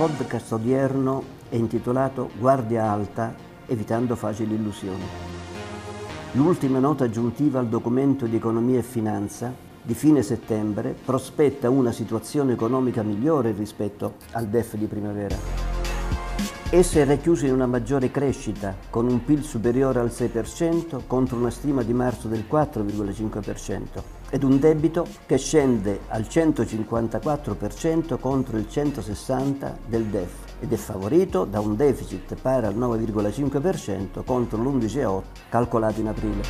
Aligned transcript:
podcast 0.00 0.52
odierno 0.52 1.22
è 1.50 1.56
intitolato 1.56 2.30
Guardia 2.38 2.90
Alta, 2.90 3.34
evitando 3.66 4.16
facili 4.16 4.54
illusioni. 4.54 5.04
L'ultima 6.32 6.78
nota 6.78 7.04
aggiuntiva 7.04 7.58
al 7.58 7.68
documento 7.68 8.24
di 8.24 8.36
economia 8.36 8.78
e 8.78 8.82
finanza 8.82 9.52
di 9.82 9.92
fine 9.92 10.22
settembre 10.22 10.96
prospetta 11.04 11.68
una 11.68 11.92
situazione 11.92 12.54
economica 12.54 13.02
migliore 13.02 13.52
rispetto 13.52 14.14
al 14.30 14.46
DEF 14.46 14.76
di 14.76 14.86
primavera. 14.86 15.36
Essa 16.70 17.00
è 17.00 17.04
racchiusa 17.04 17.44
in 17.44 17.52
una 17.52 17.66
maggiore 17.66 18.10
crescita, 18.10 18.74
con 18.88 19.06
un 19.06 19.22
PIL 19.22 19.42
superiore 19.42 20.00
al 20.00 20.08
6% 20.08 21.00
contro 21.06 21.36
una 21.36 21.50
stima 21.50 21.82
di 21.82 21.92
marzo 21.92 22.26
del 22.26 22.46
4,5% 22.50 24.19
ed 24.30 24.44
un 24.44 24.58
debito 24.58 25.06
che 25.26 25.36
scende 25.36 26.00
al 26.08 26.22
154% 26.22 28.18
contro 28.18 28.56
il 28.56 28.66
160% 28.70 29.72
del 29.86 30.04
DEF 30.04 30.32
ed 30.60 30.72
è 30.72 30.76
favorito 30.76 31.44
da 31.44 31.60
un 31.60 31.74
deficit 31.74 32.36
pari 32.40 32.66
al 32.66 32.76
9,5% 32.76 34.24
contro 34.24 34.62
l'11,8% 34.62 35.22
calcolato 35.48 36.00
in 36.00 36.08
aprile. 36.08 36.42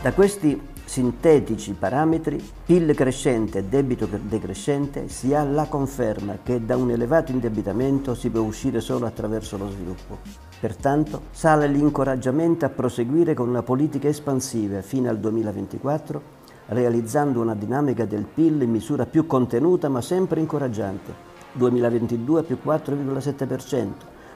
Da 0.00 0.12
questi 0.12 0.74
sintetici 0.86 1.72
parametri, 1.72 2.42
PIL 2.64 2.94
crescente 2.94 3.58
e 3.58 3.64
debito 3.64 4.08
decrescente, 4.22 5.08
si 5.08 5.34
ha 5.34 5.42
la 5.42 5.66
conferma 5.66 6.38
che 6.42 6.64
da 6.64 6.76
un 6.76 6.90
elevato 6.90 7.32
indebitamento 7.32 8.14
si 8.14 8.30
può 8.30 8.40
uscire 8.40 8.80
solo 8.80 9.04
attraverso 9.04 9.58
lo 9.58 9.68
sviluppo. 9.68 10.18
Pertanto 10.58 11.22
sale 11.32 11.66
l'incoraggiamento 11.66 12.64
a 12.64 12.70
proseguire 12.70 13.34
con 13.34 13.48
una 13.48 13.62
politica 13.62 14.08
espansiva 14.08 14.80
fino 14.80 15.10
al 15.10 15.18
2024, 15.18 16.22
realizzando 16.68 17.40
una 17.40 17.54
dinamica 17.54 18.04
del 18.06 18.24
PIL 18.24 18.62
in 18.62 18.70
misura 18.70 19.04
più 19.04 19.26
contenuta 19.26 19.88
ma 19.88 20.00
sempre 20.00 20.40
incoraggiante. 20.40 21.34
2022 21.52 22.42
più 22.44 22.58
4,7%, 22.64 23.90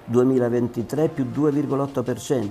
2023 0.04 1.08
più 1.08 1.26
2,8%, 1.32 2.48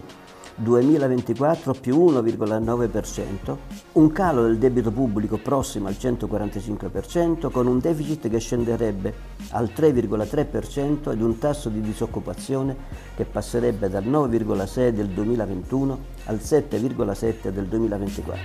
2024 0.60 1.74
più 1.74 2.06
1,9%, 2.06 3.56
un 3.94 4.12
calo 4.12 4.44
del 4.44 4.58
debito 4.58 4.92
pubblico 4.92 5.38
prossimo 5.38 5.88
al 5.88 5.96
145% 6.00 7.50
con 7.50 7.68
un 7.68 7.80
deficit 7.80 8.30
che 8.30 8.40
scenderebbe 8.40 9.14
al 9.52 9.72
3,3% 9.76 11.12
ed 11.12 11.22
un 11.22 11.38
tasso 11.38 11.70
di 11.70 11.82
disoccupazione 11.82 12.76
che 13.16 13.26
passerebbe 13.26 13.90
dal 13.90 14.04
9,6 14.04 14.90
del 14.90 15.08
2021 15.08 16.00
al 16.26 16.36
7,7 16.36 17.50
del 17.50 17.66
2024. 17.66 18.44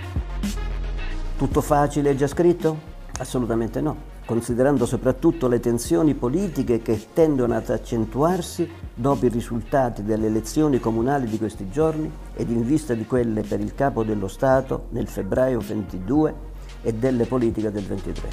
Tutto 1.37 1.61
facile 1.61 2.11
e 2.11 2.17
già 2.17 2.29
scritto? 2.29 2.93
Assolutamente 3.19 3.81
no 3.81 4.14
considerando 4.25 4.87
soprattutto 4.87 5.49
le 5.49 5.61
tensioni 5.61 6.15
politiche 6.15 6.81
che 6.81 7.09
tendono 7.13 7.55
ad 7.55 7.69
accentuarsi 7.69 8.69
dopo 8.95 9.27
i 9.27 9.29
risultati 9.29 10.03
delle 10.03 10.27
elezioni 10.27 10.81
comunali 10.81 11.27
di 11.27 11.39
questi 11.39 11.69
giorni 11.69 12.11
ed 12.35 12.51
in 12.51 12.65
vista 12.65 12.95
di 12.95 13.05
quelle 13.07 13.43
per 13.43 13.61
il 13.61 13.75
capo 13.75 14.03
dello 14.03 14.29
Stato 14.29 14.87
nel 14.91 15.09
febbraio 15.09 15.61
22 15.61 16.35
e 16.83 16.93
delle 16.95 17.27
politiche 17.27 17.71
del 17.71 17.85
23. 17.85 18.29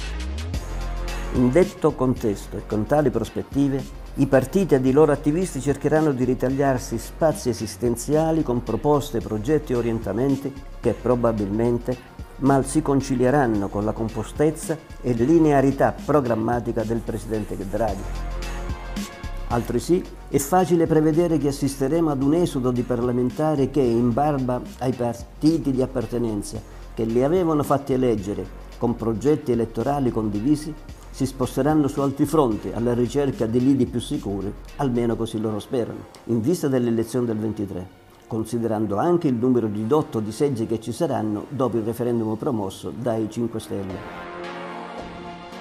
In 1.34 1.50
detto 1.50 1.94
contesto 1.94 2.58
e 2.58 2.66
con 2.66 2.84
tali 2.84 3.10
prospettive, 3.10 4.00
i 4.16 4.26
partiti 4.26 4.74
ed 4.74 4.84
i 4.84 4.92
loro 4.92 5.12
attivisti 5.12 5.62
cercheranno 5.62 6.12
di 6.12 6.24
ritagliarsi 6.24 6.98
spazi 6.98 7.48
esistenziali 7.48 8.42
con 8.42 8.62
proposte, 8.62 9.20
progetti 9.20 9.72
e 9.72 9.76
orientamenti 9.76 10.52
che 10.80 10.92
probabilmente 10.92 11.96
mal 12.42 12.64
si 12.66 12.82
concilieranno 12.82 13.68
con 13.68 13.84
la 13.84 13.92
compostezza 13.92 14.76
e 15.00 15.12
linearità 15.12 15.94
programmatica 16.04 16.82
del 16.82 17.00
Presidente 17.00 17.56
Draghi. 17.56 18.30
Altresì 19.48 20.02
è 20.28 20.38
facile 20.38 20.86
prevedere 20.86 21.36
che 21.38 21.48
assisteremo 21.48 22.10
ad 22.10 22.22
un 22.22 22.34
esodo 22.34 22.70
di 22.70 22.82
parlamentari 22.82 23.70
che, 23.70 23.80
in 23.80 24.12
barba 24.12 24.60
ai 24.78 24.92
partiti 24.92 25.72
di 25.72 25.82
appartenenza 25.82 26.60
che 26.94 27.04
li 27.04 27.22
avevano 27.22 27.62
fatti 27.62 27.92
eleggere 27.92 28.60
con 28.78 28.96
progetti 28.96 29.52
elettorali 29.52 30.10
condivisi, 30.10 30.74
si 31.10 31.26
sposteranno 31.26 31.86
su 31.86 32.00
altri 32.00 32.24
fronti 32.24 32.72
alla 32.72 32.94
ricerca 32.94 33.46
di 33.46 33.60
lidi 33.60 33.86
più 33.86 34.00
sicuri, 34.00 34.52
almeno 34.76 35.16
così 35.16 35.38
loro 35.38 35.58
sperano, 35.58 36.06
in 36.24 36.40
vista 36.40 36.68
delle 36.68 36.88
elezioni 36.88 37.26
del 37.26 37.36
23 37.36 38.01
considerando 38.32 38.96
anche 38.96 39.28
il 39.28 39.34
numero 39.34 39.66
ridotto 39.66 40.18
di 40.18 40.32
seggi 40.32 40.64
che 40.64 40.80
ci 40.80 40.90
saranno 40.90 41.44
dopo 41.50 41.76
il 41.76 41.82
referendum 41.82 42.34
promosso 42.36 42.90
dai 42.90 43.28
5 43.28 43.60
Stelle. 43.60 43.94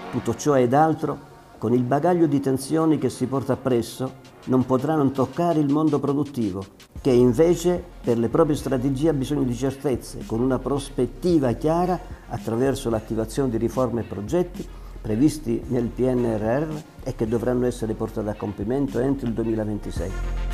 Tutto 0.10 0.34
ciò 0.36 0.58
ed 0.58 0.74
altro, 0.74 1.20
con 1.58 1.74
il 1.74 1.84
bagaglio 1.84 2.28
di 2.28 2.40
tensioni 2.40 2.98
che 2.98 3.10
si 3.10 3.26
porta 3.26 3.52
appresso, 3.54 4.14
non 4.46 4.66
potrà 4.66 4.96
non 4.96 5.12
toccare 5.12 5.60
il 5.60 5.70
mondo 5.70 6.00
produttivo, 6.00 6.64
che 7.02 7.12
invece 7.12 7.84
per 8.02 8.18
le 8.18 8.30
proprie 8.30 8.56
strategie 8.56 9.10
ha 9.10 9.14
bisogno 9.14 9.44
di 9.44 9.54
certezze, 9.54 10.24
con 10.26 10.40
una 10.40 10.58
prospettiva 10.58 11.52
chiara 11.52 12.00
attraverso 12.30 12.90
l'attivazione 12.90 13.50
di 13.50 13.58
riforme 13.58 14.00
e 14.00 14.06
progetti 14.06 14.66
previsti 15.02 15.62
nel 15.68 15.88
PNRR 15.88 16.74
e 17.04 17.16
che 17.16 17.28
dovranno 17.28 17.66
essere 17.66 17.96
portati 17.96 18.30
a 18.30 18.36
compimento 18.36 18.98
entro 19.00 19.28
il 19.28 19.34
2026. 19.34 20.51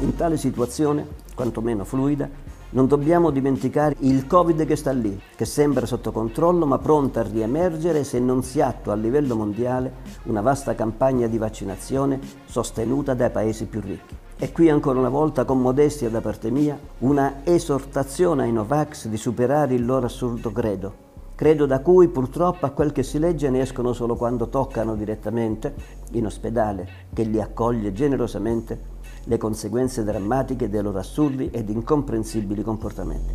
In 0.00 0.14
tale 0.14 0.36
situazione, 0.36 1.04
quantomeno 1.34 1.82
fluida, 1.82 2.28
non 2.70 2.86
dobbiamo 2.86 3.30
dimenticare 3.30 3.96
il 4.00 4.28
Covid 4.28 4.64
che 4.64 4.76
sta 4.76 4.92
lì, 4.92 5.20
che 5.34 5.44
sembra 5.44 5.86
sotto 5.86 6.12
controllo 6.12 6.66
ma 6.66 6.78
pronta 6.78 7.18
a 7.18 7.24
riemergere 7.24 8.04
se 8.04 8.20
non 8.20 8.44
si 8.44 8.60
attua 8.60 8.92
a 8.92 8.96
livello 8.96 9.34
mondiale 9.34 9.92
una 10.24 10.40
vasta 10.40 10.76
campagna 10.76 11.26
di 11.26 11.36
vaccinazione 11.36 12.20
sostenuta 12.44 13.14
dai 13.14 13.30
paesi 13.30 13.66
più 13.66 13.80
ricchi. 13.80 14.16
E 14.36 14.52
qui 14.52 14.70
ancora 14.70 15.00
una 15.00 15.08
volta, 15.08 15.44
con 15.44 15.60
modestia 15.60 16.08
da 16.08 16.20
parte 16.20 16.52
mia, 16.52 16.78
una 16.98 17.40
esortazione 17.42 18.44
ai 18.44 18.52
Novax 18.52 19.08
di 19.08 19.16
superare 19.16 19.74
il 19.74 19.84
loro 19.84 20.06
assurdo 20.06 20.52
credo. 20.52 21.06
Credo 21.34 21.66
da 21.66 21.80
cui 21.80 22.06
purtroppo 22.06 22.66
a 22.66 22.70
quel 22.70 22.92
che 22.92 23.02
si 23.02 23.18
legge 23.18 23.50
ne 23.50 23.62
escono 23.62 23.92
solo 23.92 24.14
quando 24.14 24.48
toccano 24.48 24.94
direttamente, 24.94 25.74
in 26.12 26.26
ospedale, 26.26 26.88
che 27.12 27.24
li 27.24 27.40
accoglie 27.40 27.92
generosamente 27.92 28.96
le 29.28 29.36
conseguenze 29.36 30.04
drammatiche 30.04 30.70
dei 30.70 30.82
loro 30.82 30.98
assurdi 30.98 31.50
ed 31.50 31.68
incomprensibili 31.68 32.62
comportamenti. 32.62 33.34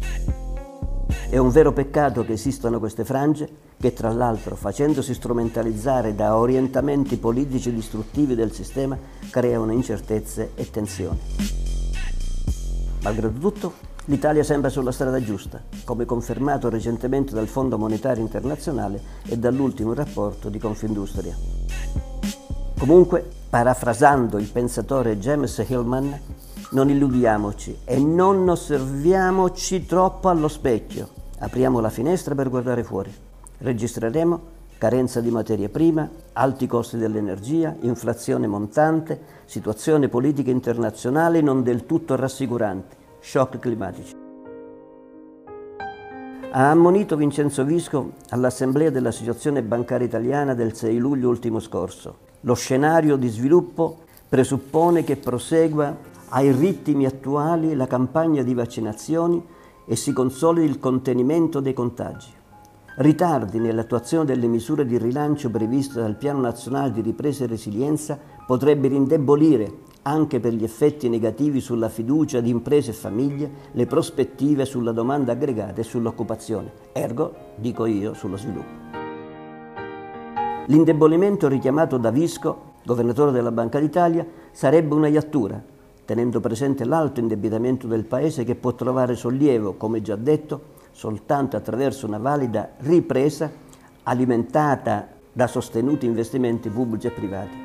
È 1.30 1.38
un 1.38 1.50
vero 1.50 1.72
peccato 1.72 2.26
che 2.26 2.34
esistano 2.34 2.80
queste 2.80 3.06
frange 3.06 3.50
che, 3.80 3.94
tra 3.94 4.12
l'altro, 4.12 4.56
facendosi 4.56 5.14
strumentalizzare 5.14 6.16
da 6.16 6.38
orientamenti 6.38 7.18
politici 7.18 7.72
distruttivi 7.72 8.36
del 8.36 8.52
sistema, 8.52 8.98
creano 9.30 9.72
incertezze 9.72 10.52
e 10.56 10.70
tensioni. 10.70 11.20
Malgrado 13.04 13.38
tutto, 13.40 13.74
l'Italia 14.06 14.44
sembra 14.44 14.70
sulla 14.70 14.92
strada 14.92 15.22
giusta, 15.22 15.62
come 15.84 16.06
confermato 16.06 16.70
recentemente 16.70 17.34
dal 17.34 17.48
Fondo 17.48 17.78
Monetario 17.78 18.24
Internazionale 18.24 19.02
e 19.26 19.38
dall'ultimo 19.38 19.94
rapporto 19.94 20.50
di 20.50 20.58
Confindustria. 20.58 21.53
Comunque, 22.84 23.26
parafrasando 23.50 24.38
il 24.38 24.52
pensatore 24.52 25.18
James 25.18 25.58
Hillman, 25.70 26.20
non 26.72 26.90
illudiamoci 26.90 27.78
e 27.86 27.98
non 27.98 28.50
osserviamoci 28.50 29.86
troppo 29.86 30.28
allo 30.28 30.50
specchio. 30.50 31.08
Apriamo 31.40 31.80
la 31.80 31.90
finestra 31.90 32.36
per 32.36 32.50
guardare 32.50 32.84
fuori. 32.84 33.10
Registreremo 33.60 34.42
carenza 34.78 35.22
di 35.22 35.32
materie 35.32 35.70
prima, 35.70 36.10
alti 36.34 36.68
costi 36.68 36.98
dell'energia, 36.98 37.74
inflazione 37.84 38.48
montante, 38.48 39.18
situazione 39.46 40.10
politica 40.10 40.52
internazionale 40.52 41.40
non 41.40 41.64
del 41.64 41.86
tutto 41.86 42.18
rassicurante, 42.18 42.98
shock 43.22 43.60
climatici. 43.60 44.23
Ha 46.56 46.70
ammonito 46.70 47.16
Vincenzo 47.16 47.64
Visco 47.64 48.12
all'Assemblea 48.30 48.92
dell'Associazione 48.92 49.64
Bancaria 49.64 50.06
Italiana 50.06 50.54
del 50.54 50.76
6 50.76 51.00
luglio 51.00 51.28
ultimo 51.30 51.60
scorso. 51.60 52.18
Lo 52.42 52.54
scenario 52.54 53.16
di 53.16 53.28
sviluppo 53.28 54.02
presuppone 54.30 55.04
che 55.04 55.16
prosegua 55.16 55.98
ai 56.30 56.52
ritmi 56.52 57.08
attuali 57.08 57.74
la 57.74 57.88
campagna 57.88 58.44
di 58.44 58.54
vaccinazioni 58.54 59.44
e 59.88 59.96
si 59.96 60.14
consolidi 60.14 60.68
il 60.68 60.78
contenimento 60.78 61.60
dei 61.60 61.74
contagi. 61.74 62.32
Ritardi 62.98 63.58
nell'attuazione 63.58 64.26
delle 64.26 64.46
misure 64.46 64.86
di 64.86 65.00
rilancio 65.00 65.50
previste 65.50 66.02
dal 66.02 66.18
Piano 66.18 66.42
Nazionale 66.42 66.92
di 66.92 67.02
Ripresa 67.02 67.46
e 67.46 67.48
Resilienza 67.48 68.20
potrebbero 68.46 68.94
indebolire, 68.94 69.74
anche 70.04 70.40
per 70.40 70.54
gli 70.54 70.64
effetti 70.64 71.08
negativi 71.08 71.60
sulla 71.60 71.90
fiducia 71.90 72.42
di 72.42 72.50
imprese 72.50 72.92
e 72.92 72.94
famiglie, 72.94 73.52
le 73.72 73.86
prospettive 73.86 74.66
sulla 74.66 74.92
domanda 74.92 75.32
aggregata 75.32 75.80
e 75.80 75.84
sull'occupazione, 75.84 76.72
ergo, 76.92 77.34
dico 77.56 77.86
io, 77.86 78.14
sullo 78.14 78.38
sviluppo. 78.38 78.82
L'indebolimento 80.68 81.48
richiamato 81.48 81.98
da 81.98 82.10
Visco, 82.10 82.72
governatore 82.86 83.32
della 83.32 83.52
Banca 83.52 83.80
d'Italia, 83.80 84.26
sarebbe 84.52 84.94
una 84.94 85.08
iattura, 85.08 85.62
tenendo 86.06 86.40
presente 86.42 86.86
l'alto 86.86 87.20
indebitamento 87.20 87.88
del 87.88 88.06
Paese 88.06 88.44
che 88.44 88.56
può 88.56 88.74
trovare 88.74 89.16
sollievo, 89.16 89.74
come 89.74 90.02
già 90.02 90.16
detto, 90.16 90.72
soltanto 90.92 91.56
attraverso 91.56 92.06
una 92.06 92.18
valida 92.18 92.72
ripresa 92.80 93.50
alimentata 94.04 95.08
da 95.32 95.48
sostenuti 95.48 96.06
investimenti 96.06 96.70
pubblici 96.70 97.08
e 97.08 97.12
privati. 97.12 97.63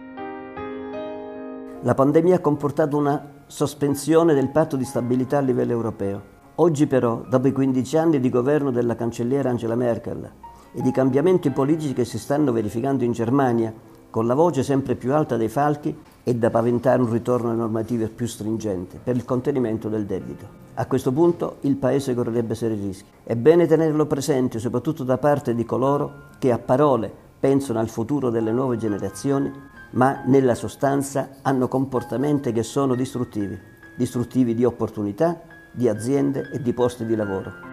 La 1.83 1.95
pandemia 1.95 2.35
ha 2.35 2.41
comportato 2.41 2.97
una 2.97 3.25
sospensione 3.47 4.35
del 4.35 4.49
patto 4.49 4.75
di 4.75 4.85
stabilità 4.85 5.39
a 5.39 5.43
livello 5.43 5.71
europeo. 5.71 6.37
Oggi 6.57 6.89
però, 6.89 7.23
dopo 7.29 7.47
i 7.47 7.53
15 7.53 7.97
anni 7.97 8.19
di 8.19 8.31
governo 8.31 8.73
della 8.73 8.97
cancelliera 8.97 9.51
Angela 9.51 9.77
Merkel 9.77 10.29
e 10.73 10.83
di 10.83 10.91
cambiamenti 10.91 11.51
politici 11.51 11.93
che 11.93 12.05
si 12.05 12.19
stanno 12.19 12.51
verificando 12.51 13.05
in 13.05 13.13
Germania, 13.13 13.73
con 14.11 14.27
la 14.27 14.35
voce 14.35 14.65
sempre 14.65 14.97
più 14.97 15.15
alta 15.15 15.37
dei 15.37 15.49
falchi, 15.49 15.97
è 16.25 16.35
da 16.35 16.51
paventare 16.51 17.01
un 17.01 17.13
ritorno 17.13 17.51
alle 17.51 17.59
normative 17.59 18.09
più 18.09 18.27
stringenti 18.27 18.99
per 19.01 19.15
il 19.15 19.25
contenimento 19.25 19.89
del 19.89 20.05
debito. 20.05 20.47
A 20.75 20.87
questo 20.87 21.13
punto 21.13 21.59
il 21.61 21.77
Paese 21.77 22.13
correrebbe 22.13 22.57
seri 22.57 22.75
rischi. 22.75 23.09
È 23.23 23.37
bene 23.37 23.69
tenerlo 23.69 24.07
presente 24.07 24.59
soprattutto 24.59 25.05
da 25.05 25.17
parte 25.17 25.55
di 25.55 25.65
coloro 25.65 26.27
che 26.41 26.51
a 26.51 26.59
parole 26.59 27.09
pensano 27.39 27.79
al 27.79 27.89
futuro 27.89 28.31
delle 28.31 28.51
nuove 28.51 28.77
generazioni, 28.77 29.77
ma 29.90 30.23
nella 30.26 30.55
sostanza 30.55 31.31
hanno 31.43 31.69
comportamenti 31.69 32.52
che 32.52 32.62
sono 32.62 32.94
distruttivi, 32.94 33.58
distruttivi 33.96 34.55
di 34.55 34.64
opportunità, 34.64 35.40
di 35.70 35.88
aziende 35.88 36.50
e 36.52 36.61
di 36.61 36.73
posti 36.73 37.06
di 37.06 37.14
lavoro. 37.14 37.67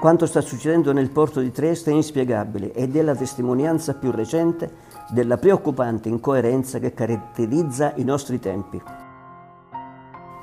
Quanto 0.00 0.24
sta 0.24 0.40
succedendo 0.40 0.92
nel 0.92 1.10
porto 1.10 1.40
di 1.40 1.50
Trieste 1.50 1.90
è 1.90 1.94
inspiegabile 1.94 2.72
ed 2.72 2.96
è 2.96 3.02
la 3.02 3.14
testimonianza 3.14 3.94
più 3.94 4.10
recente 4.10 4.88
della 5.10 5.36
preoccupante 5.36 6.08
incoerenza 6.08 6.78
che 6.78 6.94
caratterizza 6.94 7.92
i 7.96 8.04
nostri 8.04 8.38
tempi. 8.38 8.80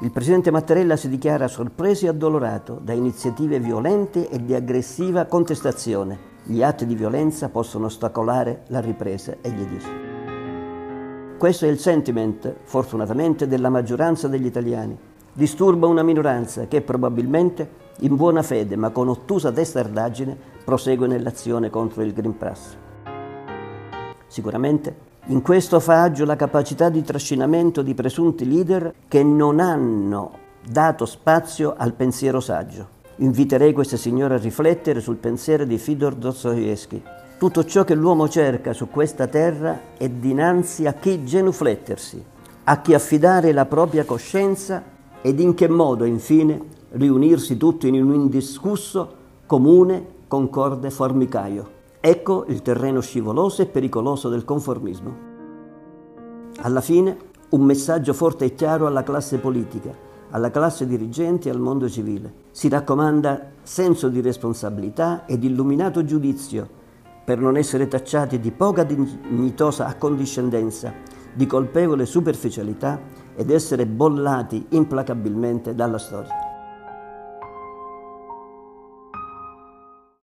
Il 0.01 0.11
presidente 0.11 0.51
Mattarella 0.51 0.95
si 0.95 1.09
dichiara 1.09 1.47
sorpreso 1.47 2.05
e 2.05 2.09
addolorato 2.09 2.79
da 2.79 2.94
iniziative 2.94 3.59
violente 3.59 4.29
e 4.29 4.45
di 4.45 4.53
aggressiva 4.53 5.25
contestazione. 5.25 6.35
Gli 6.44 6.61
atti 6.61 6.85
di 6.85 6.94
violenza 6.94 7.49
possono 7.49 7.88
ostacolare 7.88 8.65
la 8.67 8.79
ripresa, 8.79 9.38
egli 9.41 9.65
dice. 9.65 10.06
Questo 11.38 11.66
è 11.66 11.69
il 11.69 11.78
sentiment, 11.78 12.51
fortunatamente, 12.63 13.48
della 13.48 13.69
maggioranza 13.69 14.28
degli 14.28 14.48
italiani. 14.48 14.98
Disturba 15.31 15.86
una 15.86 16.01
minoranza 16.01 16.66
che 16.66 16.81
probabilmente, 16.81 17.69
in 18.00 18.16
buona 18.16 18.42
fede 18.42 18.75
ma 18.75 18.89
con 18.89 19.07
ottusa 19.07 19.51
testardaggine, 19.51 20.36
prosegue 20.66 21.06
nell'azione 21.06 21.69
contro 21.69 22.01
il 22.01 22.12
Green 22.12 22.36
Pass. 22.36 22.75
Sicuramente 24.25 25.06
in 25.28 25.44
questo 25.44 25.80
fa 25.80 26.04
agio 26.04 26.25
la 26.25 26.36
capacità 26.36 26.89
di 26.89 27.04
trascinamento 27.04 27.83
di 27.83 27.94
presunti 27.94 28.48
leader 28.48 28.94
che 29.07 29.22
non 29.24 29.60
hanno 29.60 30.31
dato 30.68 31.06
spazio 31.06 31.75
al 31.78 31.94
pensiero 31.94 32.40
saggio. 32.40 32.88
Inviterei 33.18 33.74
queste 33.74 33.98
signore 33.98 34.36
a 34.36 34.40
riflettere 34.40 35.01
sul 35.01 35.18
pensiero 35.18 35.66
di 35.66 35.78
Fidor 35.78 36.16
Dostoevsky. 36.16 37.04
Tutto 37.38 37.66
ciò 37.66 37.84
che 37.84 37.94
l'uomo 37.94 38.28
cerca 38.28 38.74
su 38.74 38.89
questa 38.89 39.28
terra 39.28 39.95
è 39.95 40.10
dinanzi 40.10 40.88
a 40.88 40.94
chi 40.94 41.24
genuflettersi, 41.24 42.25
a 42.63 42.81
chi 42.81 42.95
affidare 42.95 43.51
la 43.51 43.66
propria 43.66 44.06
coscienza 44.06 44.84
ed 45.22 45.39
in 45.39 45.54
che 45.54 45.68
modo, 45.68 46.04
infine, 46.06 46.60
riunirsi 46.94 47.56
tutti 47.56 47.88
in 47.88 48.04
un 48.04 48.16
indiscusso, 48.16 49.13
comune, 49.45 50.04
concorde 50.28 50.89
formicaio. 50.89 51.69
Ecco 52.00 52.45
il 52.48 52.63
terreno 52.63 53.01
scivoloso 53.01 53.62
e 53.62 53.68
pericoloso 53.68 54.30
del 54.30 54.44
conformismo. 54.44 55.16
Alla 56.62 56.81
fine, 56.81 57.18
un 57.50 57.62
messaggio 57.62 58.13
forte 58.13 58.45
e 58.45 58.56
chiaro 58.56 58.88
alla 58.88 59.04
classe 59.04 59.38
politica, 59.38 59.95
alla 60.31 60.50
classe 60.50 60.88
dirigente 60.88 61.50
e 61.50 61.51
al 61.51 61.60
mondo 61.60 61.88
civile. 61.88 62.33
Si 62.50 62.68
raccomanda 62.68 63.51
senso 63.62 64.10
di 64.10 64.22
responsabilità 64.22 65.28
ed 65.28 65.44
illuminato 65.44 66.04
giudizio 66.04 66.76
per 67.27 67.39
non 67.39 67.57
essere 67.57 67.89
tacciati 67.89 68.39
di 68.39 68.51
poca 68.51 68.85
dignitosa 68.85 69.85
accondiscendenza, 69.85 70.94
di 71.33 71.45
colpevole 71.45 72.06
superficialità 72.06 73.01
ed 73.35 73.51
essere 73.51 73.85
bollati 73.85 74.68
implacabilmente 74.69 75.75
dalla 75.75 75.97
storia. 75.97 76.46